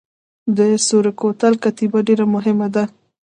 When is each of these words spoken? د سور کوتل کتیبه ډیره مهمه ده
د 0.57 0.59
سور 0.85 1.05
کوتل 1.19 1.53
کتیبه 1.63 1.99
ډیره 2.07 2.25
مهمه 2.35 2.67
ده 2.75 2.83